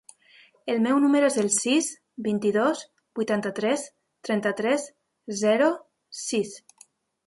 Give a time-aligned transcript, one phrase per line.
[0.73, 1.91] El meu número es el sis,
[2.29, 2.83] vint-i-dos,
[3.21, 3.87] vuitanta-tres,
[4.31, 4.91] trenta-tres,
[5.47, 5.75] zero,
[6.27, 6.61] sis.